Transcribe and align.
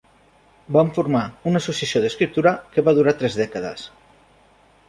Van 0.77 0.89
formar 0.95 1.21
una 1.51 1.61
associació 1.63 2.03
d'escriptura 2.05 2.57
que 2.73 2.85
va 2.89 2.97
durar 3.01 3.17
tres 3.21 3.39
dècades. 3.43 3.89